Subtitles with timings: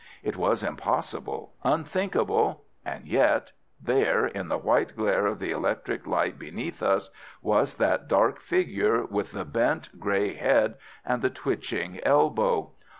[0.23, 6.81] It was impossible, unthinkable—and yet there, in the white glare of the electric light beneath
[6.81, 7.11] us,
[7.43, 10.73] was that dark figure with the bent, grey head,
[11.05, 12.71] and the twitching elbow.